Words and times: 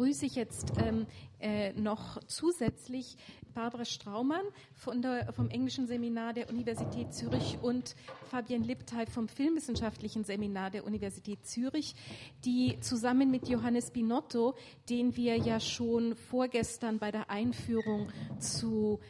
begrüße 0.00 0.24
ich 0.24 0.34
jetzt 0.34 0.72
ähm, 0.78 1.06
äh, 1.40 1.74
noch 1.74 2.18
zusätzlich 2.26 3.18
Barbara 3.52 3.84
Straumann 3.84 4.46
von 4.72 5.02
der, 5.02 5.30
vom 5.34 5.50
Englischen 5.50 5.86
Seminar 5.86 6.32
der 6.32 6.48
Universität 6.48 7.12
Zürich 7.12 7.58
und 7.60 7.94
Fabienne 8.30 8.64
Lipthey 8.64 9.04
vom 9.04 9.28
Filmwissenschaftlichen 9.28 10.24
Seminar 10.24 10.70
der 10.70 10.86
Universität 10.86 11.44
Zürich, 11.44 11.94
die 12.46 12.80
zusammen 12.80 13.30
mit 13.30 13.46
Johannes 13.46 13.90
Binotto, 13.90 14.54
den 14.88 15.18
wir 15.18 15.36
ja 15.36 15.60
schon 15.60 16.16
vorgestern 16.16 16.98
bei 16.98 17.10
der 17.10 17.28
Einführung 17.28 18.08
zu 18.38 19.00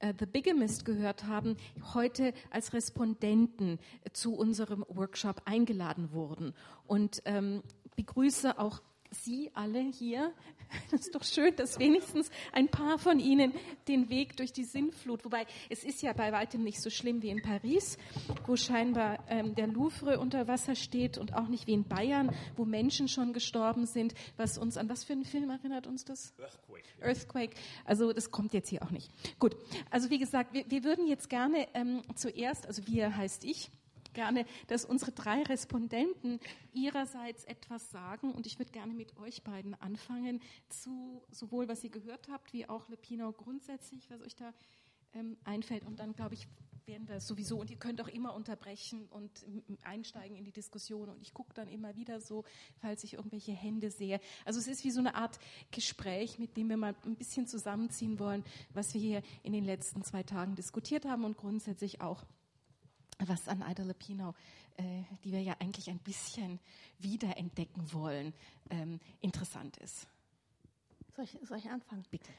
äh, 0.00 0.14
The 0.18 0.24
Bigamist 0.24 0.86
gehört 0.86 1.24
haben, 1.24 1.58
heute 1.92 2.32
als 2.48 2.72
Respondenten 2.72 3.78
zu 4.14 4.34
unserem 4.34 4.82
Workshop 4.88 5.42
eingeladen 5.44 6.10
wurden. 6.12 6.54
Und 6.86 7.20
ähm, 7.26 7.62
begrüße 7.96 8.58
auch 8.58 8.80
Sie 9.10 9.50
alle 9.54 9.80
hier. 9.80 10.32
Das 10.90 11.00
ist 11.00 11.14
doch 11.14 11.24
schön, 11.24 11.56
dass 11.56 11.78
wenigstens 11.78 12.30
ein 12.52 12.68
paar 12.68 12.98
von 12.98 13.20
Ihnen 13.20 13.54
den 13.88 14.10
Weg 14.10 14.36
durch 14.36 14.52
die 14.52 14.64
Sinnflut, 14.64 15.24
wobei 15.24 15.46
es 15.70 15.82
ist 15.82 16.02
ja 16.02 16.12
bei 16.12 16.30
weitem 16.30 16.62
nicht 16.62 16.82
so 16.82 16.90
schlimm 16.90 17.22
wie 17.22 17.30
in 17.30 17.40
Paris, 17.40 17.96
wo 18.46 18.54
scheinbar 18.54 19.24
ähm, 19.28 19.54
der 19.54 19.66
Louvre 19.66 20.18
unter 20.18 20.46
Wasser 20.46 20.74
steht 20.74 21.16
und 21.16 21.34
auch 21.34 21.48
nicht 21.48 21.66
wie 21.66 21.72
in 21.72 21.84
Bayern, 21.84 22.34
wo 22.56 22.66
Menschen 22.66 23.08
schon 23.08 23.32
gestorben 23.32 23.86
sind, 23.86 24.12
was 24.36 24.58
uns 24.58 24.76
an 24.76 24.90
was 24.90 25.04
für 25.04 25.14
einen 25.14 25.24
Film 25.24 25.48
erinnert 25.48 25.86
uns 25.86 26.04
das? 26.04 26.34
Earthquake. 26.38 26.84
Earthquake. 27.00 27.54
Also 27.84 28.12
das 28.12 28.30
kommt 28.30 28.52
jetzt 28.52 28.68
hier 28.68 28.82
auch 28.82 28.90
nicht. 28.90 29.10
Gut. 29.38 29.56
Also 29.90 30.10
wie 30.10 30.18
gesagt, 30.18 30.52
wir, 30.52 30.70
wir 30.70 30.84
würden 30.84 31.06
jetzt 31.06 31.30
gerne 31.30 31.66
ähm, 31.72 32.02
zuerst, 32.14 32.66
also 32.66 32.86
wir 32.86 33.16
heißt 33.16 33.44
ich, 33.44 33.70
gerne, 34.12 34.44
dass 34.66 34.84
unsere 34.84 35.12
drei 35.12 35.42
Respondenten 35.42 36.40
ihrerseits 36.72 37.44
etwas 37.44 37.90
sagen. 37.90 38.32
Und 38.32 38.46
ich 38.46 38.58
würde 38.58 38.72
gerne 38.72 38.94
mit 38.94 39.16
euch 39.18 39.42
beiden 39.42 39.74
anfangen 39.80 40.40
zu 40.68 41.22
sowohl 41.30 41.68
was 41.68 41.84
ihr 41.84 41.90
gehört 41.90 42.28
habt 42.28 42.52
wie 42.52 42.68
auch 42.68 42.88
Lepinau 42.88 43.32
grundsätzlich, 43.32 44.10
was 44.10 44.20
euch 44.22 44.36
da 44.36 44.52
ähm, 45.14 45.36
einfällt. 45.44 45.84
Und 45.84 46.00
dann 46.00 46.12
glaube 46.14 46.34
ich 46.34 46.46
werden 46.88 47.06
wir 47.06 47.20
sowieso 47.20 47.60
und 47.60 47.70
ihr 47.70 47.76
könnt 47.76 48.00
auch 48.00 48.08
immer 48.08 48.34
unterbrechen 48.34 49.06
und 49.10 49.30
einsteigen 49.84 50.36
in 50.36 50.44
die 50.44 50.52
Diskussion. 50.52 51.10
Und 51.10 51.20
ich 51.20 51.34
gucke 51.34 51.54
dann 51.54 51.68
immer 51.68 51.94
wieder 51.94 52.20
so, 52.20 52.44
falls 52.78 53.04
ich 53.04 53.14
irgendwelche 53.14 53.52
Hände 53.52 53.90
sehe. 53.90 54.20
Also 54.44 54.58
es 54.58 54.66
ist 54.66 54.84
wie 54.84 54.90
so 54.90 54.98
eine 54.98 55.14
Art 55.14 55.38
Gespräch, 55.70 56.38
mit 56.38 56.56
dem 56.56 56.70
wir 56.70 56.76
mal 56.76 56.96
ein 57.04 57.14
bisschen 57.14 57.46
zusammenziehen 57.46 58.18
wollen, 58.18 58.42
was 58.72 58.94
wir 58.94 59.00
hier 59.00 59.22
in 59.42 59.52
den 59.52 59.64
letzten 59.64 60.02
zwei 60.02 60.22
Tagen 60.22 60.56
diskutiert 60.56 61.04
haben 61.04 61.24
und 61.24 61.36
grundsätzlich 61.36 62.00
auch 62.00 62.24
was 63.26 63.48
an 63.48 63.64
Ida 63.68 63.82
Lupino, 63.82 64.34
äh, 64.76 65.02
die 65.24 65.32
wir 65.32 65.42
ja 65.42 65.56
eigentlich 65.58 65.90
ein 65.90 65.98
bisschen 65.98 66.60
wiederentdecken 66.98 67.92
wollen, 67.92 68.32
ähm, 68.70 69.00
interessant 69.20 69.76
ist. 69.78 70.06
Soll 71.16 71.24
ich, 71.24 71.36
soll 71.42 71.58
ich 71.58 71.68
anfangen? 71.68 72.04
Bitte. 72.10 72.30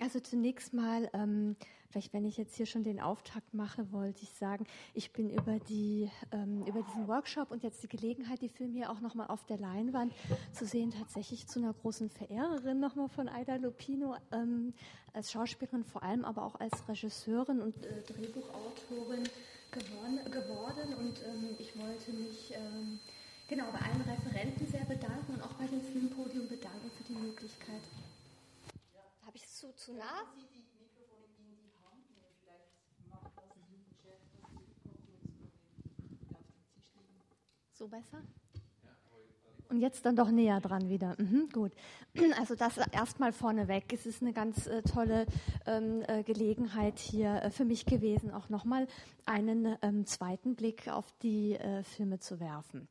Also 0.00 0.20
zunächst 0.20 0.74
mal, 0.74 1.08
ähm, 1.14 1.56
vielleicht 1.88 2.12
wenn 2.12 2.26
ich 2.26 2.36
jetzt 2.36 2.54
hier 2.54 2.66
schon 2.66 2.84
den 2.84 3.00
Auftakt 3.00 3.54
mache, 3.54 3.90
wollte 3.92 4.22
ich 4.22 4.30
sagen, 4.34 4.66
ich 4.92 5.12
bin 5.12 5.30
über, 5.30 5.58
die, 5.58 6.10
ähm, 6.32 6.66
über 6.66 6.82
diesen 6.82 7.08
Workshop 7.08 7.50
und 7.50 7.62
jetzt 7.62 7.82
die 7.82 7.88
Gelegenheit, 7.88 8.42
die 8.42 8.50
Filme 8.50 8.74
hier 8.74 8.90
auch 8.90 9.00
nochmal 9.00 9.28
auf 9.28 9.44
der 9.46 9.56
Leinwand 9.58 10.12
zu 10.52 10.66
sehen, 10.66 10.90
tatsächlich 10.90 11.46
zu 11.46 11.60
einer 11.60 11.72
großen 11.72 12.10
Verehrerin 12.10 12.78
nochmal 12.78 13.08
von 13.08 13.28
Aida 13.28 13.56
Lupino, 13.56 14.16
ähm, 14.32 14.74
als 15.14 15.32
Schauspielerin 15.32 15.84
vor 15.84 16.02
allem, 16.02 16.24
aber 16.24 16.44
auch 16.44 16.60
als 16.60 16.86
Regisseurin 16.86 17.60
und 17.62 17.86
äh, 17.86 18.02
Drehbuchautorin 18.02 19.24
geworden, 19.74 20.20
geworden 20.30 20.94
und 20.94 21.20
ähm, 21.24 21.56
ich 21.58 21.76
wollte 21.76 22.12
mich 22.12 22.54
ähm, 22.54 23.00
genau 23.48 23.70
bei 23.72 23.80
allen 23.80 24.00
Referenten 24.02 24.66
sehr 24.66 24.84
bedanken 24.84 25.34
und 25.34 25.42
auch 25.42 25.54
bei 25.54 25.66
dem 25.66 25.82
Filmpodium 25.82 26.48
bedanken 26.48 26.90
für 26.96 27.04
die 27.04 27.18
Möglichkeit. 27.18 27.82
Ja. 28.94 29.26
Habe 29.26 29.36
ich 29.36 29.44
es 29.44 29.56
zu, 29.56 29.74
zu 29.74 29.94
nah? 29.94 30.24
So 37.72 37.88
besser? 37.88 38.22
Und 39.68 39.80
jetzt 39.80 40.04
dann 40.04 40.14
doch 40.14 40.30
näher 40.30 40.60
dran 40.60 40.88
wieder. 40.88 41.14
Mhm, 41.18 41.48
gut. 41.52 41.72
Also 42.38 42.54
das 42.54 42.76
erstmal 42.92 43.32
vorneweg. 43.32 43.92
Es 43.92 44.06
ist 44.06 44.22
eine 44.22 44.32
ganz 44.32 44.66
äh, 44.66 44.82
tolle 44.82 45.26
ähm, 45.66 46.02
äh, 46.06 46.22
Gelegenheit 46.22 46.98
hier 46.98 47.42
äh, 47.42 47.50
für 47.50 47.64
mich 47.64 47.86
gewesen, 47.86 48.30
auch 48.30 48.48
nochmal 48.48 48.86
einen 49.24 49.76
ähm, 49.82 50.06
zweiten 50.06 50.54
Blick 50.54 50.88
auf 50.88 51.06
die 51.22 51.54
äh, 51.54 51.82
Filme 51.82 52.18
zu 52.18 52.40
werfen. 52.40 52.88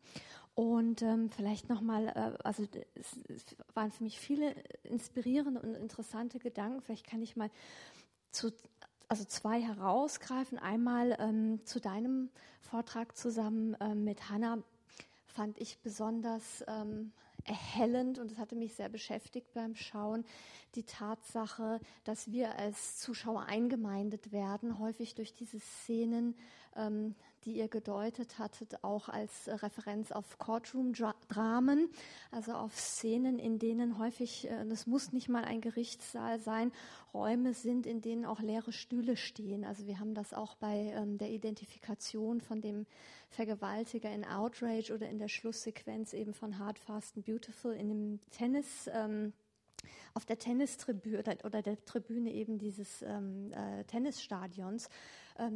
Und 0.56 1.02
ähm, 1.02 1.30
vielleicht 1.30 1.70
nochmal, 1.70 2.08
äh, 2.10 2.44
also 2.44 2.64
es, 2.96 3.18
es 3.28 3.46
waren 3.74 3.92
für 3.92 4.04
mich 4.04 4.20
viele 4.20 4.54
inspirierende 4.84 5.60
und 5.62 5.76
interessante 5.76 6.40
Gedanken. 6.40 6.82
Vielleicht 6.82 7.08
kann 7.08 7.22
ich 7.22 7.36
mal 7.36 7.50
zu 8.32 8.52
also 9.08 9.26
zwei 9.26 9.62
herausgreifen. 9.62 10.58
Einmal 10.58 11.16
ähm, 11.20 11.64
zu 11.66 11.80
deinem 11.80 12.30
Vortrag 12.62 13.16
zusammen 13.16 13.76
ähm, 13.80 14.04
mit 14.04 14.30
Hanna 14.30 14.58
fand 15.34 15.58
ich 15.60 15.80
besonders 15.80 16.64
ähm, 16.68 17.12
erhellend 17.46 18.20
und 18.20 18.32
es 18.32 18.38
hatte 18.38 18.56
mich 18.56 18.76
sehr 18.76 18.90
beschäftigt 18.90 19.54
beim 19.54 19.76
Schauen, 19.76 20.24
die 20.76 20.84
Tatsache, 20.84 21.80
dass 22.04 22.32
wir 22.32 22.56
als 22.58 23.00
Zuschauer 23.00 23.44
eingemeindet 23.44 24.32
werden, 24.32 24.80
häufig 24.80 25.16
durch 25.16 25.34
diese 25.34 25.60
Szenen, 25.60 26.36
ähm, 26.76 27.16
die 27.46 27.58
ihr 27.58 27.68
gedeutet 27.68 28.40
hattet, 28.40 28.84
auch 28.84 29.10
als 29.10 29.48
Referenz 29.48 30.12
auf 30.12 30.38
Courtroom-Dramen, 30.38 31.90
also 32.32 32.54
auf 32.54 32.78
Szenen, 32.80 33.40
in 33.40 33.60
denen 33.60 33.98
häufig, 33.98 34.50
äh, 34.50 34.66
das 34.66 34.88
muss 34.88 35.12
nicht 35.12 35.30
mal 35.30 35.44
ein 35.44 35.62
Gerichtssaal 35.62 36.40
sein, 36.40 36.72
Räume 37.14 37.54
sind, 37.54 37.86
in 37.86 38.02
denen 38.02 38.26
auch 38.26 38.40
leere 38.40 38.72
Stühle 38.72 39.18
stehen. 39.18 39.66
Also 39.66 39.88
wir 39.88 40.00
haben 40.00 40.14
das 40.14 40.34
auch 40.34 40.56
bei 40.56 40.94
ähm, 40.96 41.18
der 41.18 41.30
Identifikation 41.30 42.42
von 42.42 42.62
dem 42.62 42.86
Vergewaltiger 43.30 44.12
in 44.12 44.26
Outrage 44.26 44.94
oder 44.94 45.10
in 45.10 45.20
der 45.20 45.28
Schlusssequenz 45.28 46.14
eben 46.14 46.34
von 46.34 46.60
Hard, 46.60 46.80
Fast 46.80 47.18
and 47.18 47.26
Beautiful 47.26 47.74
in 47.74 47.90
dem 47.90 48.20
Tennis. 48.32 48.90
Ähm, 48.92 49.34
auf 50.14 50.26
der 50.26 50.38
Tennistribüne 50.38 51.24
oder 51.44 51.62
der 51.62 51.84
Tribüne 51.86 52.32
eben 52.32 52.58
dieses 52.58 53.02
ähm, 53.02 53.52
äh, 53.52 53.84
Tennisstadions 53.86 54.90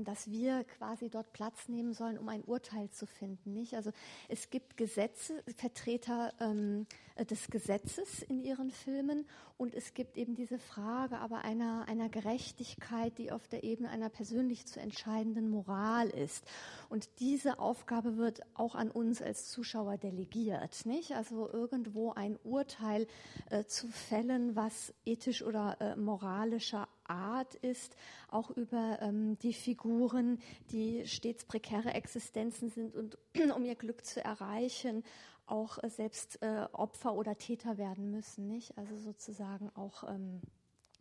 dass 0.04 0.30
wir 0.30 0.64
quasi 0.64 1.10
dort 1.10 1.32
Platz 1.34 1.68
nehmen 1.68 1.94
sollen, 1.94 2.18
um 2.18 2.30
ein 2.30 2.44
Urteil 2.44 2.90
zu 2.90 3.06
finden. 3.06 3.54
Nicht? 3.54 3.76
Also 3.76 3.92
es 4.28 4.50
gibt 4.50 4.78
Gesetze, 4.78 5.44
Vertreter 5.56 6.34
ähm, 6.40 6.86
des 7.30 7.48
Gesetzes 7.48 8.22
in 8.24 8.40
ihren 8.40 8.72
Filmen 8.72 9.26
und 9.58 9.74
es 9.74 9.94
gibt 9.94 10.18
eben 10.18 10.36
diese 10.36 10.60
Frage 10.60 11.18
aber 11.18 11.44
einer, 11.44 11.88
einer 11.88 12.10
Gerechtigkeit, 12.10 13.18
die 13.18 13.32
auf 13.32 13.48
der 13.48 13.64
Ebene 13.64 13.90
einer 13.90 14.10
persönlich 14.10 14.68
zu 14.68 14.80
entscheidenden 14.80 15.50
Moral 15.50 16.10
ist. 16.10 16.46
Und 16.90 17.10
diese 17.20 17.60
Aufgabe 17.60 18.18
wird 18.18 18.42
auch 18.54 18.76
an 18.76 18.92
uns 18.92 19.22
als 19.22 19.50
Zuschauer 19.50 19.98
delegiert. 19.98 20.86
Nicht? 20.86 21.14
Also 21.14 21.50
irgendwo 21.52 22.12
ein 22.12 22.38
Urteil 22.44 23.08
äh, 23.50 23.66
zu 23.66 23.88
fällen, 23.88 24.56
was 24.56 24.94
ethisch 25.06 25.42
oder 25.42 25.78
äh, 25.80 25.96
moralischer 25.96 26.88
Art 27.10 27.56
ist, 27.56 27.96
auch 28.30 28.50
über 28.52 29.00
ähm, 29.02 29.38
die 29.40 29.54
Figuren, 29.54 30.40
die 30.72 31.06
stets 31.08 31.46
prekäre 31.46 31.94
Existenzen 31.94 32.70
sind 32.70 32.96
und 32.96 33.18
um 33.56 33.66
ihr 33.66 33.76
Glück 33.76 34.06
zu 34.06 34.24
erreichen, 34.24 35.04
auch 35.46 35.82
äh, 35.84 35.90
selbst 35.90 36.42
äh, 36.42 36.68
Opfer 36.72 37.14
oder 37.16 37.38
Täter 37.38 37.78
werden 37.78 38.12
müssen, 38.12 38.48
nicht? 38.48 38.78
Also 38.78 38.98
sozusagen 38.98 39.70
auch 39.76 40.04
ähm, 40.04 40.42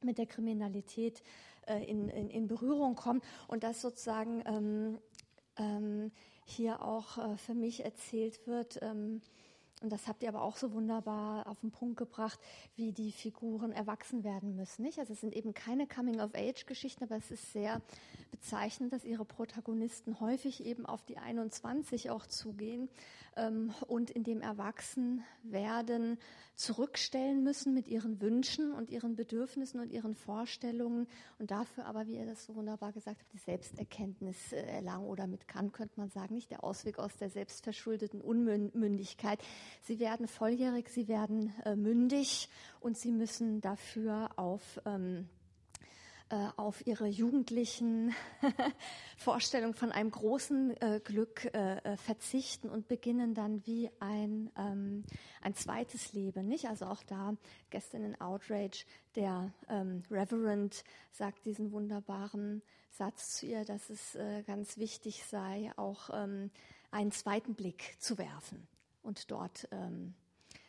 mit 0.02 0.18
der 0.18 0.26
Kriminalität 0.26 1.22
äh, 1.66 1.84
in, 1.84 2.08
in, 2.08 2.30
in, 2.30 2.46
Berührung 2.46 2.94
kommen 2.94 3.22
und 3.48 3.64
das 3.64 3.80
sozusagen 3.82 4.42
ähm, 4.46 4.98
ähm 5.56 6.12
hier 6.48 6.80
auch 6.80 7.18
äh, 7.18 7.36
für 7.38 7.54
mich 7.54 7.84
erzählt 7.84 8.46
wird 8.46 8.78
ähm, 8.80 9.20
und 9.82 9.92
das 9.92 10.08
habt 10.08 10.22
ihr 10.22 10.30
aber 10.30 10.42
auch 10.42 10.56
so 10.56 10.72
wunderbar 10.72 11.46
auf 11.46 11.60
den 11.60 11.70
Punkt 11.70 11.98
gebracht, 11.98 12.40
wie 12.76 12.92
die 12.92 13.12
Figuren 13.12 13.72
erwachsen 13.72 14.24
werden 14.24 14.56
müssen. 14.56 14.82
Nicht? 14.82 14.98
Also 14.98 15.12
es 15.12 15.20
sind 15.20 15.34
eben 15.34 15.52
keine 15.52 15.86
Coming-of-Age-Geschichten, 15.86 17.04
aber 17.04 17.16
es 17.16 17.30
ist 17.30 17.52
sehr 17.52 17.82
bezeichnend, 18.30 18.92
dass 18.92 19.04
ihre 19.04 19.26
Protagonisten 19.26 20.18
häufig 20.18 20.64
eben 20.64 20.86
auf 20.86 21.04
die 21.04 21.18
21 21.18 22.10
auch 22.10 22.26
zugehen 22.26 22.88
ähm, 23.36 23.72
und 23.86 24.10
in 24.10 24.24
dem 24.24 24.40
Erwachsenwerden 24.40 26.18
zurückstellen 26.54 27.42
müssen 27.42 27.74
mit 27.74 27.86
ihren 27.86 28.20
Wünschen 28.20 28.72
und 28.72 28.90
ihren 28.90 29.14
Bedürfnissen 29.14 29.78
und 29.78 29.92
ihren 29.92 30.14
Vorstellungen 30.14 31.06
und 31.38 31.50
dafür 31.50 31.84
aber, 31.84 32.06
wie 32.06 32.16
ihr 32.16 32.26
das 32.26 32.46
so 32.46 32.54
wunderbar 32.54 32.92
gesagt 32.92 33.20
habt, 33.20 33.32
die 33.32 33.38
Selbsterkenntnis 33.38 34.52
äh, 34.52 34.62
erlangen 34.62 35.06
oder 35.06 35.26
mit 35.26 35.46
kann, 35.46 35.72
könnte 35.72 36.00
man 36.00 36.08
sagen, 36.10 36.34
nicht 36.34 36.50
der 36.50 36.64
Ausweg 36.64 36.98
aus 36.98 37.16
der 37.16 37.28
selbstverschuldeten 37.28 38.20
Unmündigkeit. 38.20 39.40
Sie 39.82 40.00
werden 40.00 40.28
volljährig, 40.28 40.88
sie 40.88 41.08
werden 41.08 41.52
äh, 41.64 41.76
mündig 41.76 42.48
und 42.80 42.96
sie 42.96 43.12
müssen 43.12 43.60
dafür 43.60 44.30
auf 44.36 44.80
ähm, 44.86 45.28
äh, 46.28 46.48
auf 46.56 46.86
ihre 46.86 47.06
jugendlichen 47.06 48.12
Vorstellungen 49.16 49.74
von 49.74 49.92
einem 49.92 50.10
großen 50.10 50.76
äh, 50.80 51.00
Glück 51.02 51.44
äh, 51.54 51.76
äh, 51.78 51.96
verzichten 51.96 52.68
und 52.68 52.88
beginnen 52.88 53.34
dann 53.34 53.64
wie 53.66 53.90
ein, 54.00 54.50
ähm, 54.58 55.04
ein 55.40 55.54
zweites 55.54 56.12
Leben. 56.12 56.48
Nicht? 56.48 56.66
Also 56.66 56.86
auch 56.86 57.02
da 57.04 57.34
gestern 57.70 58.02
in 58.02 58.20
Outrage, 58.20 58.86
der 59.14 59.52
ähm, 59.68 60.02
Reverend 60.10 60.82
sagt 61.12 61.44
diesen 61.44 61.70
wunderbaren 61.70 62.62
Satz 62.90 63.36
zu 63.36 63.46
ihr, 63.46 63.64
dass 63.64 63.88
es 63.90 64.14
äh, 64.16 64.42
ganz 64.42 64.78
wichtig 64.78 65.24
sei, 65.24 65.70
auch 65.76 66.10
ähm, 66.12 66.50
einen 66.90 67.12
zweiten 67.12 67.54
Blick 67.54 67.94
zu 67.98 68.18
werfen 68.18 68.66
und 69.02 69.30
dort 69.30 69.68
ähm, 69.70 70.14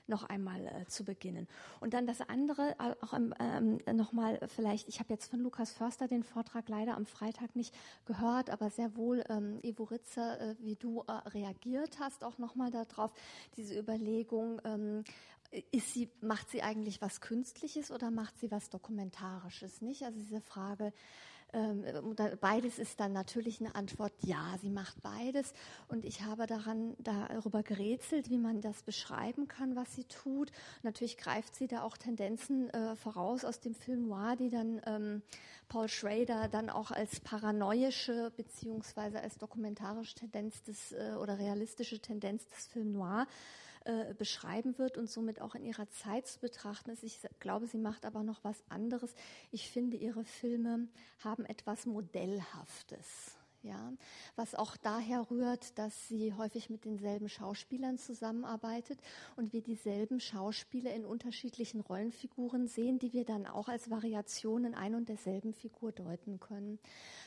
noch 0.07 0.24
einmal 0.24 0.65
äh, 0.65 0.86
zu 0.88 1.04
beginnen. 1.04 1.48
Und 1.80 1.94
dann 1.94 2.07
das 2.07 2.21
andere, 2.21 2.75
äh, 2.80 2.95
auch 3.01 3.13
ähm, 3.13 3.80
nochmal 3.94 4.39
vielleicht, 4.48 4.88
ich 4.88 5.00
habe 5.00 5.13
jetzt 5.13 5.30
von 5.30 5.39
Lukas 5.39 5.71
Förster 5.71 6.07
den 6.07 6.24
Vortrag 6.24 6.69
leider 6.69 6.95
am 6.95 7.06
Freitag 7.06 7.56
nicht 7.56 7.75
gehört, 8.06 8.50
aber 8.50 8.69
sehr 8.69 8.95
wohl, 8.95 9.24
ähm, 9.30 9.59
Ivo 9.63 9.83
Ritzer, 9.83 10.39
äh, 10.39 10.56
wie 10.59 10.75
du 10.75 11.04
äh, 11.07 11.12
reagiert 11.30 12.00
hast, 12.00 12.24
auch 12.24 12.38
nochmal 12.38 12.71
darauf, 12.71 13.12
diese 13.56 13.77
Überlegung, 13.77 14.62
ähm, 14.63 15.04
ist 15.71 15.94
sie, 15.94 16.10
macht 16.21 16.50
sie 16.50 16.62
eigentlich 16.62 17.01
was 17.01 17.21
Künstliches 17.21 17.92
oder 17.92 18.12
macht 18.12 18.38
sie 18.39 18.51
was 18.51 18.69
Dokumentarisches, 18.69 19.81
nicht? 19.81 20.03
Also 20.03 20.19
diese 20.19 20.42
Frage, 20.42 20.94
beides 22.42 22.78
ist 22.78 23.00
dann 23.00 23.14
natürlich 23.14 23.60
eine 23.62 23.76
Antwort, 23.76 24.12
ja, 24.22 24.56
sie 24.62 24.70
macht 24.70 25.02
beides. 25.02 25.54
Und 25.88 26.06
ich 26.06 26.24
habe 26.24 26.46
daran 26.46 26.96
darüber 27.00 27.64
gerätselt, 27.64 28.30
wie 28.30 28.38
man 28.38 28.62
das 28.62 28.84
beschreiben 28.84 29.48
kann, 29.48 29.76
was 29.76 29.96
sie 29.96 30.04
tut. 30.04 30.52
Natürlich 30.84 31.18
greift 31.18 31.56
sie 31.56 31.68
da 31.68 31.84
auch 31.84 31.98
Tendenzen 31.98 32.70
äh, 32.72 32.96
voraus 32.96 33.46
aus 33.46 33.60
dem 33.60 33.76
Film 33.76 34.08
Noir, 34.08 34.36
die 34.36 34.50
dann 34.50 34.82
ähm, 34.86 35.22
Paul 35.70 35.88
Schrader 35.88 36.48
dann 36.48 36.70
auch 36.70 36.92
als 36.92 37.20
paranoische 37.20 38.32
beziehungsweise 38.36 39.22
als 39.22 39.38
dokumentarische 39.38 40.16
Tendenz 40.16 40.64
des 40.64 40.92
äh, 40.92 41.14
oder 41.20 41.40
realistische 41.40 42.00
Tendenz 42.00 42.48
des 42.48 42.68
Film 42.68 42.94
Noir 42.94 43.28
äh, 43.88 44.13
beschreiben 44.13 44.78
wird 44.78 44.98
und 44.98 45.10
somit 45.10 45.39
auch 45.39 45.56
in 45.56 45.63
ihrer 45.63 45.89
Zeit 45.89 46.28
zu 46.28 46.39
betrachten 46.39 46.89
ist. 46.89 47.04
Ich 47.04 47.22
glaube, 47.39 47.68
sie 47.68 47.78
macht 47.78 48.06
aber 48.06 48.22
noch 48.22 48.44
was 48.44 48.62
anderes. 48.68 49.16
Ich 49.50 49.69
finde, 49.69 49.95
ihre 49.95 50.25
Filme 50.25 50.89
haben 51.24 51.45
etwas 51.45 51.86
Modellhaftes. 51.86 53.38
Ja, 53.63 53.94
was 54.36 54.56
auch 54.56 54.78
daher 54.78 55.31
rührt, 55.31 55.78
dass 55.78 56.07
sie 56.07 56.34
häufig 56.34 56.69
mit 56.69 56.86
denselben 56.86 57.28
Schauspielern 57.28 57.98
zusammenarbeitet 57.98 59.00
und 59.36 59.51
wir 59.51 59.62
dieselben 59.62 60.19
Schauspieler 60.19 60.94
in 60.94 61.06
unterschiedlichen 61.06 61.81
Rollenfiguren 61.81 62.68
sehen, 62.68 63.00
die 63.00 63.13
wir 63.13 63.25
dann 63.25 63.48
auch 63.48 63.68
als 63.68 63.89
Variationen 63.89 64.75
ein 64.75 64.95
und 64.95 65.10
derselben 65.10 65.54
Figur 65.54 65.92
deuten 65.92 66.39
können, 66.39 66.78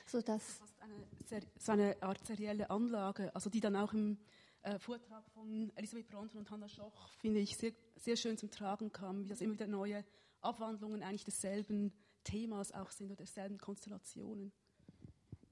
sodass 0.06 0.60
eine, 0.80 1.42
so 1.58 1.72
eine 1.72 1.96
Art 2.02 2.24
serielle 2.26 2.70
Anlage, 2.70 3.34
also 3.34 3.50
die 3.50 3.60
dann 3.60 3.76
auch 3.76 3.92
im 3.92 4.18
äh, 4.62 4.78
Vortrag 4.78 5.28
von 5.30 5.72
Elisabeth 5.74 6.08
Bronten 6.08 6.38
und 6.38 6.50
Hannah 6.50 6.68
Schoch, 6.68 7.08
finde 7.18 7.40
ich, 7.40 7.56
sehr, 7.56 7.72
sehr 7.96 8.16
schön 8.16 8.36
zum 8.36 8.50
Tragen 8.50 8.92
kam, 8.92 9.24
wie 9.24 9.28
das 9.28 9.40
immer 9.40 9.54
wieder 9.54 9.66
neue 9.66 10.04
Abwandlungen 10.40 11.02
eigentlich 11.02 11.24
desselben 11.24 11.92
Themas 12.24 12.72
auch 12.72 12.90
sind 12.90 13.06
oder 13.06 13.16
derselben 13.16 13.58
Konstellationen. 13.58 14.52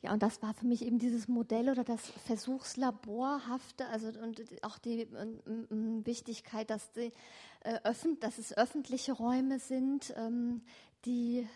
Ja, 0.01 0.13
und 0.13 0.23
das 0.23 0.43
war 0.43 0.55
für 0.55 0.67
mich 0.67 0.83
eben 0.83 1.01
dieses 1.01 1.27
Modell 1.27 1.71
oder 1.71 1.83
das 1.83 2.07
Versuchslaborhafte, 2.27 3.87
also 3.89 4.09
und 4.21 4.43
auch 4.63 4.79
die 4.79 5.01
äh, 5.03 5.27
Wichtigkeit, 6.07 6.71
dass, 6.71 6.93
die, 6.93 7.13
äh, 7.61 7.81
öffn, 7.83 8.21
dass 8.21 8.39
es 8.39 8.57
öffentliche 8.57 9.13
Räume 9.13 9.59
sind, 9.59 10.15
ähm, 10.17 10.63
die 11.05 11.49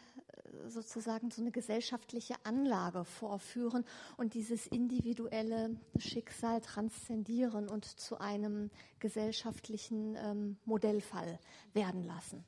sozusagen 0.82 1.30
so 1.30 1.40
eine 1.40 1.52
gesellschaftliche 1.52 2.34
Anlage 2.44 3.04
vorführen 3.04 3.84
und 4.16 4.34
dieses 4.34 4.66
individuelle 4.66 5.76
Schicksal 5.98 6.60
transzendieren 6.60 7.68
und 7.68 7.84
zu 7.84 8.18
einem 8.20 8.70
gesellschaftlichen 8.98 10.16
ähm, 10.16 10.56
Modellfall 10.64 11.38
werden 11.72 12.02
lassen. 12.02 12.44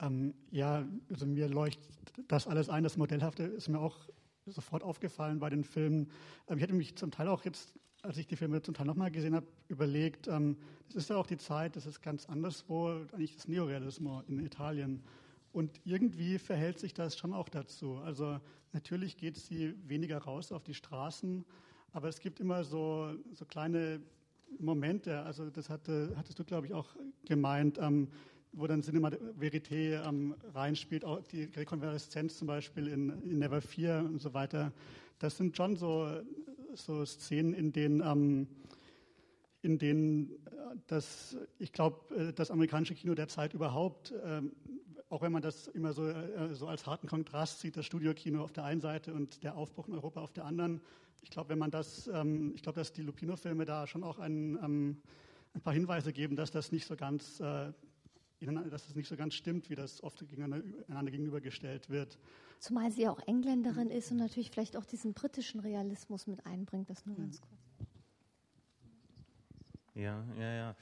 Ähm, 0.00 0.34
ja, 0.50 0.86
also 1.10 1.26
mir 1.26 1.48
leuchtet 1.48 1.90
das 2.28 2.46
alles 2.46 2.68
ein. 2.68 2.84
Das 2.84 2.96
Modellhafte 2.96 3.44
ist 3.44 3.68
mir 3.68 3.80
auch 3.80 3.98
sofort 4.46 4.82
aufgefallen 4.82 5.38
bei 5.38 5.50
den 5.50 5.64
Filmen. 5.64 6.10
Ähm, 6.48 6.58
ich 6.58 6.62
hätte 6.62 6.74
mich 6.74 6.96
zum 6.96 7.10
Teil 7.10 7.28
auch 7.28 7.44
jetzt 7.44 7.74
als 8.02 8.18
ich 8.18 8.26
die 8.26 8.36
Filme 8.36 8.60
zum 8.60 8.74
Teil 8.74 8.86
nochmal 8.86 9.10
gesehen 9.10 9.34
habe, 9.34 9.46
überlegt, 9.68 10.26
ähm, 10.26 10.56
das 10.88 10.96
ist 10.96 11.10
ja 11.10 11.16
auch 11.16 11.26
die 11.26 11.38
Zeit, 11.38 11.76
das 11.76 11.86
ist 11.86 12.02
ganz 12.02 12.26
anderswo, 12.26 12.88
eigentlich 13.12 13.34
das 13.36 13.48
Neorealismus 13.48 14.24
in 14.28 14.44
Italien. 14.44 15.02
Und 15.52 15.80
irgendwie 15.84 16.38
verhält 16.38 16.78
sich 16.78 16.94
das 16.94 17.16
schon 17.16 17.32
auch 17.32 17.48
dazu. 17.48 17.96
Also 17.98 18.40
natürlich 18.72 19.16
geht 19.16 19.36
sie 19.36 19.74
weniger 19.86 20.18
raus 20.18 20.50
auf 20.50 20.64
die 20.64 20.74
Straßen, 20.74 21.44
aber 21.92 22.08
es 22.08 22.20
gibt 22.20 22.40
immer 22.40 22.64
so, 22.64 23.14
so 23.32 23.44
kleine 23.44 24.00
Momente, 24.58 25.22
also 25.22 25.48
das 25.48 25.70
hatte, 25.70 26.12
hattest 26.16 26.38
du, 26.38 26.44
glaube 26.44 26.66
ich, 26.66 26.74
auch 26.74 26.96
gemeint, 27.24 27.78
ähm, 27.78 28.08
wo 28.52 28.66
dann 28.66 28.82
Cinema 28.82 29.10
Verité 29.38 30.06
ähm, 30.06 30.34
reinspielt, 30.54 31.04
auch 31.04 31.22
die 31.22 31.44
Rekonvaleszenz 31.44 32.38
zum 32.38 32.48
Beispiel 32.48 32.88
in, 32.88 33.10
in 33.22 33.38
Never 33.38 33.60
Fear 33.60 34.04
und 34.04 34.20
so 34.20 34.34
weiter. 34.34 34.72
Das 35.18 35.36
sind 35.36 35.56
schon 35.56 35.76
so 35.76 36.08
so 36.74 37.04
Szenen, 37.04 37.54
in 37.54 37.72
denen, 37.72 38.00
ähm, 38.00 38.46
in 39.62 39.78
denen 39.78 40.30
äh, 40.30 40.76
das, 40.86 41.36
ich 41.58 41.72
glaube, 41.72 42.14
äh, 42.14 42.32
das 42.32 42.50
amerikanische 42.50 42.94
Kino 42.94 43.14
der 43.14 43.28
Zeit 43.28 43.54
überhaupt, 43.54 44.14
ähm, 44.24 44.52
auch 45.08 45.22
wenn 45.22 45.32
man 45.32 45.42
das 45.42 45.68
immer 45.68 45.92
so, 45.92 46.08
äh, 46.08 46.54
so 46.54 46.66
als 46.66 46.86
harten 46.86 47.08
Kontrast 47.08 47.60
sieht, 47.60 47.76
das 47.76 47.86
Studiokino 47.86 48.42
auf 48.42 48.52
der 48.52 48.64
einen 48.64 48.80
Seite 48.80 49.12
und 49.12 49.42
der 49.42 49.56
Aufbruch 49.56 49.88
in 49.88 49.94
Europa 49.94 50.20
auf 50.20 50.32
der 50.32 50.44
anderen. 50.44 50.80
Ich 51.22 51.30
glaube, 51.30 51.50
wenn 51.50 51.58
man 51.58 51.70
das, 51.70 52.08
ähm, 52.12 52.52
ich 52.54 52.62
glaube, 52.62 52.80
dass 52.80 52.92
die 52.92 53.02
Lupino-Filme 53.02 53.64
da 53.64 53.86
schon 53.86 54.02
auch 54.02 54.18
ein, 54.18 54.58
ähm, 54.62 55.02
ein 55.54 55.60
paar 55.60 55.74
Hinweise 55.74 56.12
geben, 56.12 56.34
dass 56.34 56.50
das 56.50 56.72
nicht 56.72 56.86
so 56.86 56.96
ganz 56.96 57.40
äh, 57.40 57.72
dass 58.46 58.88
es 58.88 58.94
nicht 58.94 59.08
so 59.08 59.16
ganz 59.16 59.34
stimmt, 59.34 59.68
wie 59.70 59.74
das 59.74 60.02
oft 60.02 60.18
gegeneinander 60.18 61.10
gegenübergestellt 61.10 61.88
wird. 61.90 62.18
Zumal 62.58 62.90
sie 62.90 63.08
auch 63.08 63.20
Engländerin 63.26 63.90
ist 63.90 64.10
und 64.10 64.18
natürlich 64.18 64.50
vielleicht 64.50 64.76
auch 64.76 64.84
diesen 64.84 65.14
britischen 65.14 65.60
Realismus 65.60 66.26
mit 66.26 66.44
einbringt. 66.46 66.90
Das 66.90 67.06
nur 67.06 67.16
ganz 67.16 67.40
kurz. 67.40 67.52
Ja, 69.94 70.24
ja, 70.38 70.54
ja. 70.54 70.76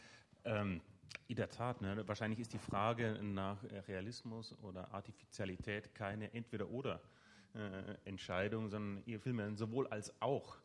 Ähm, 0.44 0.80
in 1.26 1.34
der 1.36 1.48
Tat, 1.48 1.80
ne? 1.80 2.06
wahrscheinlich 2.06 2.38
ist 2.40 2.52
die 2.52 2.58
Frage 2.58 3.18
nach 3.22 3.62
Realismus 3.88 4.54
oder 4.62 4.92
Artificialität 4.92 5.94
keine 5.94 6.34
Entweder-Oder-Entscheidung, 6.34 8.66
äh, 8.66 8.68
sondern 8.68 9.02
eher 9.06 9.20
vielmehr 9.20 9.54
sowohl 9.54 9.86
als 9.88 10.12
auch. 10.20 10.58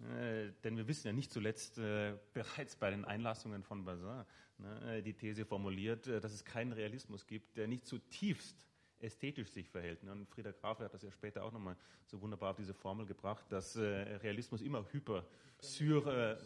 Äh, 0.00 0.52
denn 0.62 0.76
wir 0.76 0.86
wissen 0.88 1.06
ja 1.06 1.12
nicht 1.12 1.32
zuletzt 1.32 1.78
äh, 1.78 2.16
bereits 2.34 2.76
bei 2.76 2.90
den 2.90 3.04
Einlassungen 3.04 3.62
von 3.62 3.84
Bazin 3.84 4.24
ne, 4.58 5.02
die 5.02 5.14
These 5.14 5.44
formuliert, 5.44 6.06
äh, 6.06 6.20
dass 6.20 6.32
es 6.32 6.44
keinen 6.44 6.72
Realismus 6.72 7.26
gibt, 7.26 7.56
der 7.56 7.66
nicht 7.66 7.86
zutiefst 7.86 8.66
ästhetisch 8.98 9.50
sich 9.50 9.68
verhält. 9.68 10.02
Und 10.04 10.26
Frieda 10.26 10.52
Graf 10.52 10.78
hat 10.80 10.94
das 10.94 11.02
ja 11.02 11.10
später 11.10 11.44
auch 11.44 11.52
nochmal 11.52 11.76
so 12.06 12.20
wunderbar 12.20 12.50
auf 12.50 12.56
diese 12.56 12.74
Formel 12.74 13.06
gebracht, 13.06 13.44
dass 13.50 13.76
äh, 13.76 13.82
Realismus 13.82 14.62
immer 14.62 14.86
hypersyr 14.90 16.38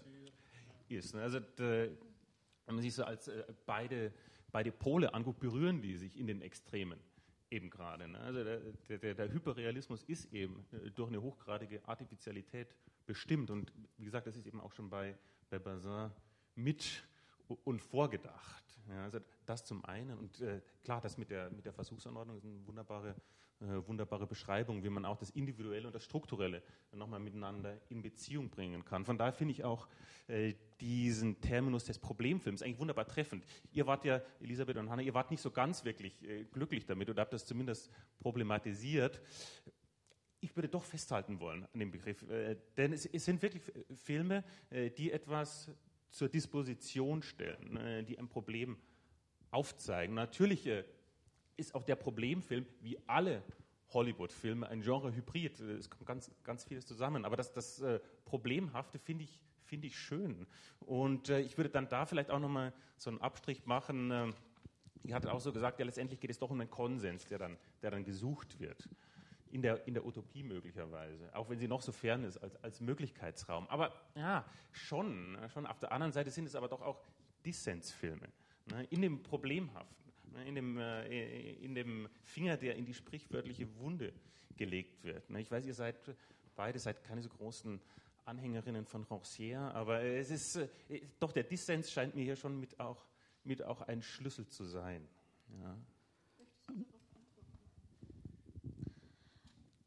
äh, 0.89 0.95
ist. 0.95 1.15
Ne? 1.15 1.23
Also 1.23 1.41
wenn 1.59 1.97
man 2.67 2.83
sich 2.83 2.95
so 2.95 3.05
als 3.05 3.29
äh, 3.29 3.45
beide, 3.67 4.13
beide 4.51 4.73
Pole 4.73 5.15
anguckt, 5.15 5.41
berühren 5.41 5.81
die 5.81 5.97
sich 5.97 6.19
in 6.19 6.27
den 6.27 6.43
Extremen 6.43 6.99
eben 7.51 7.71
gerade. 7.71 8.09
Ne? 8.09 8.19
Also 8.21 8.45
der, 8.45 8.99
der, 8.99 9.15
der, 9.15 9.33
Hyperrealismus 9.33 10.03
ist 10.05 10.33
eben 10.33 10.65
äh, 10.73 10.91
durch 10.91 11.09
eine 11.09 11.21
hochgradige 11.21 11.87
Artificialität 11.87 12.75
bestimmt. 13.11 13.51
Und 13.51 13.73
wie 13.99 14.05
gesagt, 14.05 14.29
das 14.29 14.37
ist 14.37 14.47
eben 14.47 14.61
auch 14.61 14.73
schon 14.73 14.89
bei, 14.89 15.19
bei 15.49 15.59
Bazin 15.59 16.13
mit 16.55 17.03
und 17.65 17.83
vorgedacht. 17.83 18.63
Ja, 18.89 19.03
also 19.03 19.19
das 19.47 19.65
zum 19.65 19.85
einen. 19.85 20.17
Und 20.17 20.41
äh, 20.41 20.61
klar, 20.85 21.01
das 21.01 21.19
mit 21.19 21.29
der, 21.29 21.51
mit 21.51 21.65
der 21.65 21.73
Versuchsanordnung 21.73 22.37
ist 22.37 22.45
eine 22.45 22.65
wunderbare, 22.69 23.17
äh, 23.63 23.65
wunderbare 23.89 24.29
Beschreibung, 24.29 24.85
wie 24.85 24.91
man 24.91 25.05
auch 25.05 25.17
das 25.17 25.31
Individuelle 25.31 25.89
und 25.89 25.93
das 25.93 26.05
Strukturelle 26.05 26.63
nochmal 26.93 27.19
miteinander 27.19 27.77
in 27.89 28.01
Beziehung 28.01 28.49
bringen 28.49 28.85
kann. 28.85 29.05
Von 29.05 29.19
daher 29.19 29.33
finde 29.33 29.55
ich 29.55 29.65
auch 29.65 29.89
äh, 30.29 30.55
diesen 30.81 31.41
Terminus 31.41 31.87
des 31.87 31.99
Problemfilms 31.99 32.63
eigentlich 32.63 32.79
wunderbar 32.79 33.09
treffend. 33.09 33.45
Ihr 33.73 33.89
wart 33.89 34.05
ja, 34.05 34.23
Elisabeth 34.41 34.77
und 34.77 34.89
Hanna, 34.89 35.03
ihr 35.03 35.15
wart 35.15 35.33
nicht 35.33 35.43
so 35.43 35.51
ganz 35.51 35.85
wirklich 35.85 36.23
äh, 36.23 36.45
glücklich 36.45 36.87
damit 36.87 37.11
oder 37.11 37.23
habt 37.23 37.33
das 37.33 37.45
zumindest 37.45 37.91
problematisiert 38.21 39.21
ich 40.41 40.57
würde 40.57 40.69
doch 40.69 40.85
festhalten 40.85 41.41
wollen 41.41 41.67
an 41.73 41.81
dem 41.81 41.91
Begriff, 41.91 42.23
äh, 42.29 42.57
denn 42.77 42.93
es, 42.93 43.05
sind 43.05 43.43
wirklich 43.43 43.63
Filme, 43.95 44.45
äh, 44.71 44.91
die 44.91 45.13
etwas 45.13 45.71
zur 46.11 46.29
Disposition 46.29 47.23
stellen, 47.23 48.05
die 48.05 48.19
ein 48.19 48.29
Problem 48.29 48.77
aufzeigen. 49.53 50.15
Natürlich 50.15 50.67
äh, 50.67 50.85
ist 51.57 51.75
auch 51.75 51.85
der 51.85 51.97
Problemfilm, 51.97 52.67
wie 52.81 52.99
alle 53.07 53.43
Hollywood-Filme, 53.93 54.69
ein 54.69 54.83
Genre-Hybrid. 54.83 55.61
Es 55.61 55.91
kommt 55.91 56.07
ganz, 56.07 56.31
ganz 56.45 56.65
vieles 56.65 56.87
zusammen. 56.87 57.25
Aber 57.25 57.37
das, 57.37 57.53
das 57.53 57.81
äh, 57.81 58.01
Problemhafte 58.25 58.99
finde 58.99 59.25
ich, 59.25 59.41
finde 59.65 59.89
ich 59.89 59.99
schön. 59.99 60.47
Und 60.81 61.29
äh, 61.29 61.41
ich 61.41 61.57
würde 61.57 61.71
dann 61.71 61.89
da 61.89 62.07
vielleicht 62.07 62.31
auch 62.31 62.39
nochmal 62.39 62.73
so 62.97 63.11
einen 63.11 63.21
Abstrich 63.21 63.67
machen. 63.67 64.11
Äh, 64.11 64.33
ihr 65.03 65.15
hattet 65.15 65.31
auch 65.31 65.41
so 65.41 65.53
gesagt, 65.53 65.79
ja, 65.81 65.85
letztendlich 65.85 66.21
geht 66.21 66.31
es 66.31 66.39
doch 66.39 66.51
um 66.51 66.61
einen 66.61 66.71
Konsens, 66.71 67.27
der 67.27 67.39
dann, 67.39 67.59
der 67.83 67.91
dann 67.91 68.05
gesucht 68.05 68.61
wird. 68.61 68.89
In 69.51 69.63
der, 69.63 69.87
in 69.87 69.95
der 69.95 70.07
Utopie 70.07 70.43
möglicherweise, 70.43 71.35
auch 71.35 71.51
wenn 71.51 71.59
sie 71.59 71.67
noch 71.67 71.83
so 71.83 71.91
fern 71.91 72.23
ist 72.25 72.39
als, 72.39 72.57
als 72.63 72.81
Möglichkeitsraum. 72.81 73.67
Aber 73.69 73.93
ja, 74.15 74.45
schon, 74.71 75.37
schon. 75.53 75.67
Auf 75.67 75.81
der 75.81 75.91
anderen 75.91 76.13
Seite 76.13 76.31
sind 76.31 76.47
es 76.47 76.55
aber 76.55 76.69
doch 76.69 76.83
auch 76.83 77.03
Dissensfilme. 77.45 78.29
Ne, 78.67 78.87
in 78.91 79.03
dem 79.03 79.23
Problemhaften, 79.23 80.13
ne, 80.33 80.47
in 80.47 80.55
dem, 80.55 80.79
äh, 80.79 81.53
in 81.55 81.75
dem 81.75 82.09
Finger, 82.23 82.57
der 82.57 82.77
in 82.77 82.85
die 82.85 82.95
sprichwörtliche 82.95 83.77
Wunde 83.79 84.13
gelegt 84.57 85.03
wird. 85.03 85.29
Ne. 85.31 85.41
Ich 85.41 85.51
weiß, 85.51 85.67
ihr 85.67 85.75
seid 85.75 85.97
beide 86.61 86.79
seid 86.79 87.03
keine 87.05 87.23
so 87.23 87.31
großen 87.31 87.81
Anhängerinnen 88.27 88.85
von 88.85 89.05
Rancière, 89.07 89.73
aber 89.73 90.03
es 90.03 90.31
ist 90.31 90.57
äh, 90.57 91.01
doch 91.19 91.33
der 91.33 91.45
Dissens 91.45 91.91
scheint 91.91 92.15
mir 92.15 92.23
hier 92.23 92.37
schon 92.37 92.61
mit 92.61 92.79
auch, 92.79 93.07
mit 93.45 93.63
auch 93.63 93.81
ein 93.81 94.03
Schlüssel 94.03 94.47
zu 94.47 94.65
sein. 94.65 95.09
Ja. 95.59 95.79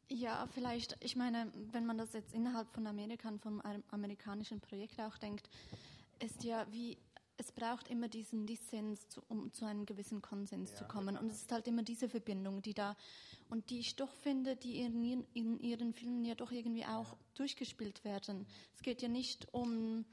Ja, 0.08 0.46
vielleicht, 0.52 0.96
ich 1.00 1.16
meine, 1.16 1.50
wenn 1.72 1.86
man 1.86 1.98
das 1.98 2.12
jetzt 2.12 2.34
innerhalb 2.34 2.68
von 2.70 2.86
Amerika 2.86 3.28
und 3.28 3.40
vom 3.40 3.62
amerikanischen 3.90 4.60
Projekt 4.60 5.00
auch 5.00 5.16
denkt, 5.18 5.48
ist 6.20 6.44
ja 6.44 6.66
wie, 6.70 6.98
es 7.36 7.50
braucht 7.52 7.88
immer 7.88 8.08
diesen 8.08 8.46
Dissens, 8.46 9.08
zu, 9.08 9.22
um 9.28 9.52
zu 9.52 9.64
einem 9.64 9.86
gewissen 9.86 10.22
Konsens 10.22 10.70
ja. 10.70 10.76
zu 10.76 10.84
kommen. 10.84 11.16
Und 11.16 11.30
es 11.30 11.42
ist 11.42 11.52
halt 11.52 11.66
immer 11.66 11.82
diese 11.82 12.08
Verbindung, 12.08 12.62
die 12.62 12.74
da, 12.74 12.96
und 13.48 13.70
die 13.70 13.80
ich 13.80 13.96
doch 13.96 14.12
finde, 14.12 14.56
die 14.56 14.80
in, 14.80 15.26
in 15.32 15.58
ihren 15.60 15.92
Filmen 15.94 16.24
ja 16.24 16.34
doch 16.34 16.52
irgendwie 16.52 16.84
auch 16.84 17.12
ja. 17.12 17.18
durchgespielt 17.34 18.04
werden. 18.04 18.46
Es 18.74 18.82
geht 18.82 19.02
ja 19.02 19.08
nicht 19.08 19.52
um, 19.52 20.04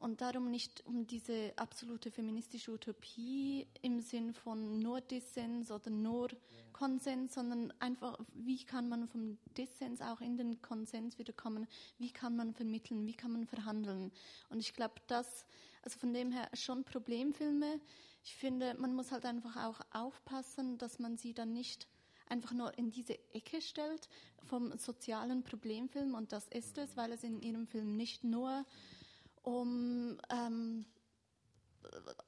und 0.00 0.20
darum 0.20 0.50
nicht 0.50 0.84
um 0.86 1.06
diese 1.06 1.52
absolute 1.56 2.10
feministische 2.10 2.72
Utopie 2.72 3.66
im 3.82 4.00
Sinn 4.00 4.32
von 4.32 4.80
nur 4.80 5.00
Dissens 5.00 5.70
oder 5.70 5.90
nur. 5.90 6.28
Konsens, 6.72 7.34
sondern 7.34 7.74
einfach, 7.78 8.18
wie 8.32 8.64
kann 8.64 8.88
man 8.88 9.06
vom 9.06 9.36
Dissens 9.58 10.00
auch 10.00 10.22
in 10.22 10.38
den 10.38 10.62
Konsens 10.62 11.18
wiederkommen? 11.18 11.66
Wie 11.98 12.10
kann 12.10 12.36
man 12.36 12.54
vermitteln? 12.54 13.06
Wie 13.06 13.12
kann 13.12 13.32
man 13.32 13.46
verhandeln? 13.46 14.10
Und 14.48 14.60
ich 14.60 14.72
glaube, 14.72 14.94
das, 15.06 15.44
also 15.82 15.98
von 15.98 16.14
dem 16.14 16.32
her 16.32 16.48
schon 16.54 16.84
Problemfilme. 16.84 17.80
Ich 18.24 18.34
finde, 18.34 18.72
man 18.78 18.94
muss 18.94 19.12
halt 19.12 19.26
einfach 19.26 19.56
auch 19.56 19.80
aufpassen, 19.92 20.78
dass 20.78 20.98
man 20.98 21.18
sie 21.18 21.34
dann 21.34 21.52
nicht 21.52 21.86
einfach 22.30 22.52
nur 22.52 22.78
in 22.78 22.90
diese 22.90 23.18
Ecke 23.34 23.60
stellt 23.60 24.08
vom 24.44 24.76
sozialen 24.78 25.42
Problemfilm 25.42 26.14
und 26.14 26.32
das 26.32 26.48
ist 26.48 26.78
es, 26.78 26.96
weil 26.96 27.12
es 27.12 27.24
in 27.24 27.42
ihrem 27.42 27.66
Film 27.66 27.96
nicht 27.96 28.24
nur 28.24 28.64
um 29.42 30.18
ähm, 30.30 30.84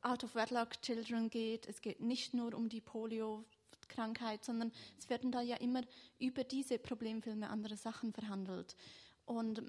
Out 0.03 0.25
of 0.25 0.35
Wedlock 0.35 0.81
Children 0.83 1.31
geht. 1.31 1.67
Es 1.67 1.81
geht 1.81 2.01
nicht 2.01 2.35
nur 2.35 2.55
um 2.55 2.69
die 2.69 2.81
Polio-Krankheit, 2.81 4.45
sondern 4.45 4.73
es 4.99 5.09
werden 5.11 5.31
da 5.31 5.41
ja 5.41 5.57
immer 5.57 5.83
über 6.19 6.45
diese 6.45 6.79
Problemfilme 6.79 7.49
andere 7.49 7.77
Sachen 7.77 8.13
verhandelt. 8.13 8.77
Und 9.25 9.63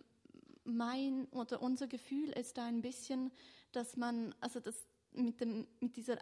mein 0.64 1.26
oder 1.32 1.62
unser 1.62 1.88
Gefühl 1.88 2.30
ist 2.30 2.58
da 2.58 2.66
ein 2.66 2.82
bisschen, 2.82 3.32
dass 3.72 3.98
man, 3.98 4.34
also 4.40 4.60
das 4.60 4.88
mit, 5.12 5.42
dem, 5.42 5.68
mit 5.80 5.96
dieser 5.96 6.18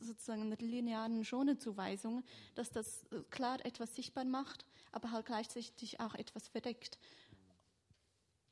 sozusagen 0.00 0.50
linearen 0.58 1.24
Schonezuweisung, 1.24 2.22
dass 2.54 2.70
das 2.70 3.04
klar 3.30 3.64
etwas 3.64 3.94
sichtbar 3.94 4.24
macht, 4.24 4.64
aber 4.92 5.10
halt 5.10 5.26
gleichzeitig 5.26 6.00
auch 6.00 6.14
etwas 6.14 6.48
verdeckt. 6.48 6.98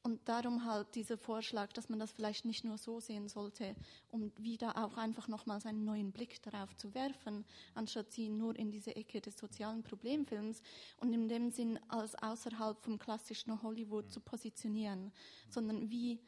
Und 0.07 0.29
darum 0.29 0.67
halt 0.67 0.95
dieser 0.97 1.17
Vorschlag, 1.17 1.73
dass 1.73 1.89
man 1.89 1.99
das 1.99 2.13
vielleicht 2.13 2.45
nicht 2.45 2.63
nur 2.63 2.77
so 2.77 3.01
sehen 3.01 3.27
sollte, 3.27 3.75
um 4.11 4.31
wieder 4.37 4.77
auch 4.85 4.99
einfach 4.99 5.29
nochmals 5.29 5.65
einen 5.65 5.87
neuen 5.87 6.13
Blick 6.13 6.43
darauf 6.43 6.77
zu 6.77 6.93
werfen, 6.93 7.47
anstatt 7.75 8.13
sie 8.13 8.29
nur 8.29 8.55
in 8.55 8.71
diese 8.71 8.95
Ecke 8.97 9.23
des 9.23 9.39
sozialen 9.39 9.83
Problemfilms 9.83 10.61
und 10.99 11.15
in 11.15 11.27
dem 11.27 11.51
Sinn 11.51 11.81
als 11.89 12.15
außerhalb 12.17 12.79
vom 12.85 12.99
klassischen 12.99 13.63
Hollywood 13.63 14.13
zu 14.13 14.21
positionieren, 14.21 15.11
sondern 15.49 15.89
wie, 15.89 16.21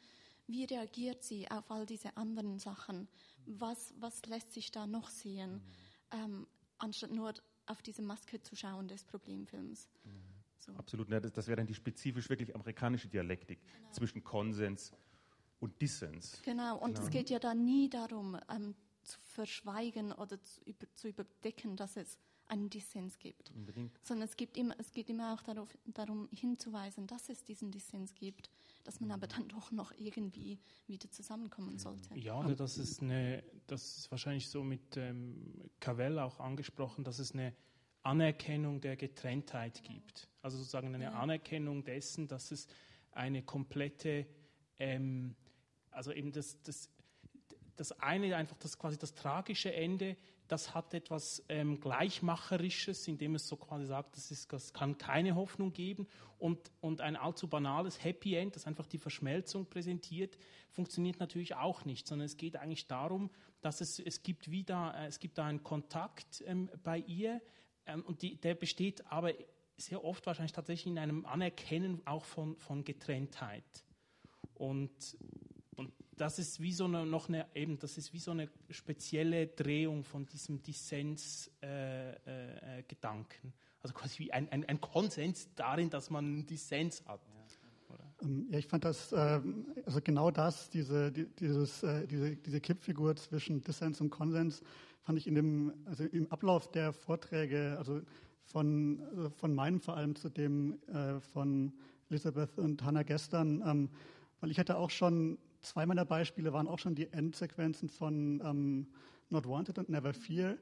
wie 0.47 0.65
reagiert 0.65 1.23
sie 1.23 1.47
auf 1.51 1.71
all 1.71 1.85
diese 1.85 2.17
anderen 2.17 2.59
Sachen? 2.59 3.09
Was, 3.45 3.93
was 3.99 4.25
lässt 4.25 4.55
sich 4.55 4.71
da 4.71 4.87
noch 4.87 5.11
sehen, 5.11 5.61
ähm, 6.13 6.47
anstatt 6.79 7.11
nur 7.11 7.35
auf 7.67 7.83
diese 7.83 8.01
Maske 8.01 8.41
zu 8.41 8.57
schauen 8.57 8.89
des 8.89 9.05
Problemfilms? 9.05 9.87
Mhm. 10.03 10.36
So. 10.67 10.73
Absolut, 10.75 11.09
ne, 11.09 11.21
das, 11.21 11.33
das 11.33 11.47
wäre 11.47 11.57
dann 11.57 11.67
die 11.67 11.75
spezifisch 11.75 12.29
wirklich 12.29 12.55
amerikanische 12.55 13.09
Dialektik 13.09 13.61
genau. 13.63 13.93
zwischen 13.93 14.25
Konsens 14.25 14.93
und 15.61 15.81
Dissens. 15.81 16.43
Genau, 16.43 16.79
und 16.79 16.95
genau. 16.95 17.05
es 17.07 17.11
geht 17.11 17.31
ja 17.31 17.39
da 17.39 17.55
nie 17.55 17.89
darum, 17.89 18.37
ähm, 18.51 18.75
zu 19.03 19.19
verschweigen 19.21 20.13
oder 20.13 20.43
zu, 20.43 20.61
über, 20.65 20.87
zu, 20.95 21.09
überdecken, 21.09 21.77
dass 21.77 21.97
es 21.97 22.19
einen 22.49 22.71
Dissens 22.71 23.19
gibt. 23.19 23.53
Unbedingt. 23.53 23.99
Sondern 24.03 24.29
es, 24.29 24.37
gibt 24.37 24.57
immer, 24.57 24.75
es 24.79 24.93
geht 24.93 25.09
immer 25.11 25.35
auch 25.35 25.43
darauf, 25.43 25.69
darum 25.87 26.29
hinzuweisen, 26.33 27.07
dass 27.07 27.29
es 27.29 27.45
diesen 27.45 27.71
Dissens 27.71 28.15
gibt, 28.15 28.51
dass 28.85 29.01
man 29.01 29.11
aber 29.11 29.27
dann 29.27 29.49
doch 29.49 29.73
noch 29.73 29.93
irgendwie 29.97 30.59
wieder 30.87 31.11
zusammenkommen 31.11 31.79
sollte. 31.79 32.17
Ja, 32.19 32.39
oder 32.39 32.55
das 32.55 32.79
ist 32.79 33.03
eine, 33.03 33.43
das 33.67 33.99
ist 33.99 34.11
wahrscheinlich 34.11 34.49
so 34.49 34.63
mit 34.63 34.97
ähm, 34.97 35.71
Cavell 35.81 36.19
auch 36.19 36.39
angesprochen, 36.39 37.05
dass 37.05 37.19
es 37.19 37.33
eine 37.33 37.55
Anerkennung 38.07 38.81
der 38.81 38.97
Getrenntheit 38.97 39.83
gibt. 39.83 40.29
Also 40.41 40.59
sozusagen 40.59 40.95
eine 40.95 41.13
Anerkennung 41.13 41.85
dessen, 41.85 42.29
dass 42.29 42.53
es 42.53 42.69
eine 43.11 43.43
komplette, 43.43 44.27
ähm, 44.79 45.35
also 45.91 46.13
eben 46.13 46.31
das, 46.31 46.63
das, 46.63 46.89
das 47.75 47.93
eine 48.01 48.37
einfach 48.37 48.57
das 48.59 48.79
quasi 48.79 48.97
das 48.97 49.15
tragische 49.15 49.75
Ende, 49.75 50.17
das 50.47 50.73
hat 50.73 50.95
etwas 50.95 51.43
ähm, 51.49 51.81
Gleichmacherisches, 51.81 53.09
indem 53.09 53.35
es 53.35 53.49
so 53.49 53.57
quasi 53.57 53.87
sagt, 53.87 54.17
das, 54.17 54.31
ist, 54.31 54.53
das 54.53 54.73
kann 54.73 54.97
keine 54.99 55.35
Hoffnung 55.35 55.73
geben 55.73 56.07
und, 56.39 56.71
und 56.81 57.01
ein 57.01 57.17
allzu 57.17 57.49
banales 57.49 58.05
Happy 58.05 58.37
End, 58.37 58.55
das 58.55 58.69
einfach 58.69 58.87
die 58.87 58.99
Verschmelzung 58.99 59.67
präsentiert, 59.67 60.39
funktioniert 60.71 61.19
natürlich 61.19 61.57
auch 61.57 61.85
nicht, 61.85 62.07
sondern 62.07 62.27
es 62.27 62.37
geht 62.37 62.55
eigentlich 62.55 62.87
darum, 62.87 63.31
dass 63.61 63.81
es, 63.81 63.99
es 63.99 64.23
gibt 64.23 64.49
wieder, 64.49 64.95
äh, 64.97 65.07
es 65.07 65.19
gibt 65.19 65.39
da 65.39 65.47
einen 65.47 65.65
Kontakt 65.65 66.45
ähm, 66.47 66.71
bei 66.85 66.99
ihr, 66.99 67.41
und 68.05 68.23
die, 68.23 68.37
der 68.37 68.55
besteht 68.55 69.05
aber 69.11 69.33
sehr 69.77 70.05
oft 70.05 70.25
wahrscheinlich 70.27 70.53
tatsächlich 70.53 70.93
in 70.93 70.99
einem 70.99 71.27
Anerkennen 71.27 72.01
auch 72.07 72.25
von, 72.25 72.57
von 72.57 72.85
Getrenntheit. 72.85 73.85
Und, 74.55 75.19
und 75.77 75.93
das 76.17 76.39
ist 76.39 76.61
wie 76.61 76.73
so 76.73 76.87
eine, 76.87 77.05
noch 77.05 77.29
eine, 77.29 77.47
eben, 77.55 77.79
das 77.79 77.99
ist 77.99 78.13
wie 78.13 78.19
so 78.19 78.31
eine 78.31 78.49
spezielle 78.71 79.49
Drehung 79.49 80.05
von 80.05 80.27
diesem 80.27 80.63
Dissens-Gedanken. 80.63 83.49
Äh, 83.49 83.49
äh, 83.49 83.53
also 83.83 83.95
quasi 83.95 84.19
wie 84.19 84.33
ein, 84.33 84.51
ein, 84.51 84.65
ein, 84.65 84.81
Konsens 84.81 85.55
darin, 85.55 85.91
dass 85.91 86.11
man 86.11 86.25
einen 86.25 86.47
Dissens 86.47 87.05
hat. 87.07 87.21
Ähm, 88.27 88.47
ja, 88.51 88.59
ich 88.59 88.67
fand 88.67 88.85
das, 88.85 89.13
ähm, 89.17 89.67
also 89.85 90.01
genau 90.03 90.31
das, 90.31 90.71
diese, 90.71 91.13
dieses, 91.13 91.83
äh, 91.83 92.07
diese, 92.07 92.37
diese 92.37 92.61
Kippfigur 92.61 93.17
zwischen 93.17 93.63
Dissens 93.63 94.01
und 94.01 94.11
Konsens, 94.11 94.63
fand 95.03 95.19
ich 95.19 95.27
in 95.27 95.35
dem, 95.35 95.73
also 95.85 96.05
im 96.05 96.31
Ablauf 96.33 96.71
der 96.71 96.93
Vorträge, 96.93 97.77
also 97.79 98.01
von, 98.45 99.03
also 99.17 99.31
von 99.31 99.55
meinem 99.55 99.81
vor 99.81 99.97
allem 99.97 100.17
zu 100.17 100.29
dem 100.29 100.79
äh, 100.89 101.21
von 101.21 101.73
Elisabeth 102.11 102.59
und 102.59 102.83
Hannah 102.85 103.03
gestern, 103.03 103.63
ähm, 103.67 103.89
weil 104.41 104.51
ich 104.51 104.59
hatte 104.59 104.77
auch 104.77 104.91
schon, 104.91 105.39
zwei 105.61 105.87
meiner 105.87 106.05
Beispiele 106.05 106.53
waren 106.53 106.69
auch 106.69 106.79
schon 106.79 106.95
die 106.95 107.13
Endsequenzen 107.13 107.89
von 107.89 108.87
Not 109.31 109.49
Wanted 109.49 109.79
und 109.79 109.89
Never 109.89 110.13
Fear. 110.13 110.57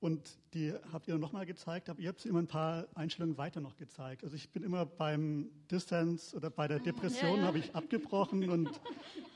Und 0.00 0.38
die 0.54 0.72
habt 0.92 1.08
ihr 1.08 1.18
nochmal 1.18 1.44
gezeigt, 1.44 1.88
aber 1.88 1.98
ihr 1.98 2.08
habt 2.08 2.20
sie 2.20 2.28
immer 2.28 2.38
ein 2.38 2.46
paar 2.46 2.86
Einstellungen 2.94 3.36
weiter 3.36 3.60
noch 3.60 3.76
gezeigt. 3.76 4.22
Also 4.22 4.36
ich 4.36 4.48
bin 4.50 4.62
immer 4.62 4.86
beim 4.86 5.50
Distance 5.70 6.36
oder 6.36 6.50
bei 6.50 6.68
der 6.68 6.78
Depression 6.78 7.36
ja, 7.36 7.36
ja. 7.38 7.46
habe 7.46 7.58
ich 7.58 7.74
abgebrochen 7.74 8.48
und 8.48 8.80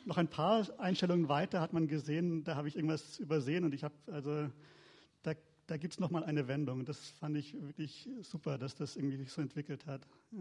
noch 0.04 0.18
ein 0.18 0.28
paar 0.28 0.66
Einstellungen 0.78 1.28
weiter 1.28 1.60
hat 1.60 1.72
man 1.72 1.88
gesehen, 1.88 2.44
da 2.44 2.54
habe 2.54 2.68
ich 2.68 2.76
irgendwas 2.76 3.18
übersehen 3.18 3.64
und 3.64 3.74
ich 3.74 3.82
habe, 3.82 3.94
also 4.06 4.48
da, 5.24 5.32
da 5.66 5.76
gibt 5.76 5.94
es 5.94 6.00
nochmal 6.00 6.22
eine 6.22 6.46
Wendung. 6.46 6.84
Das 6.84 7.10
fand 7.10 7.36
ich 7.36 7.60
wirklich 7.60 8.08
super, 8.20 8.56
dass 8.56 8.76
das 8.76 8.94
irgendwie 8.94 9.16
sich 9.16 9.32
so 9.32 9.42
entwickelt 9.42 9.86
hat. 9.86 10.06
Ja. 10.30 10.38